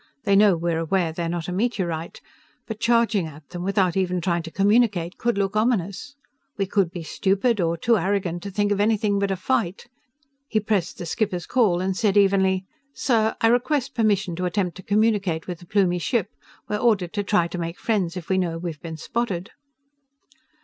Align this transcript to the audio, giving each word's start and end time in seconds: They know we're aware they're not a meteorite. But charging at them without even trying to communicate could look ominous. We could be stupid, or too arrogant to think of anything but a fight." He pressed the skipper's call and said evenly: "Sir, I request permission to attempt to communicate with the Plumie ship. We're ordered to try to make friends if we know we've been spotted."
They 0.23 0.35
know 0.35 0.57
we're 0.57 0.79
aware 0.79 1.11
they're 1.13 1.29
not 1.29 1.47
a 1.47 1.51
meteorite. 1.51 2.21
But 2.65 2.79
charging 2.79 3.27
at 3.27 3.49
them 3.49 3.61
without 3.61 3.95
even 3.95 4.19
trying 4.19 4.41
to 4.41 4.49
communicate 4.49 5.19
could 5.19 5.37
look 5.37 5.55
ominous. 5.55 6.15
We 6.57 6.65
could 6.65 6.89
be 6.89 7.03
stupid, 7.03 7.61
or 7.61 7.77
too 7.77 7.99
arrogant 7.99 8.41
to 8.41 8.49
think 8.49 8.71
of 8.71 8.79
anything 8.79 9.19
but 9.19 9.29
a 9.29 9.35
fight." 9.35 9.85
He 10.47 10.59
pressed 10.59 10.97
the 10.97 11.05
skipper's 11.05 11.45
call 11.45 11.81
and 11.81 11.95
said 11.95 12.17
evenly: 12.17 12.65
"Sir, 12.95 13.35
I 13.41 13.47
request 13.49 13.93
permission 13.93 14.35
to 14.37 14.45
attempt 14.45 14.75
to 14.77 14.81
communicate 14.81 15.45
with 15.45 15.59
the 15.59 15.67
Plumie 15.67 15.99
ship. 16.01 16.29
We're 16.67 16.77
ordered 16.77 17.13
to 17.13 17.21
try 17.23 17.47
to 17.49 17.59
make 17.59 17.77
friends 17.77 18.17
if 18.17 18.27
we 18.27 18.39
know 18.39 18.57
we've 18.57 18.81
been 18.81 18.97
spotted." 18.97 19.51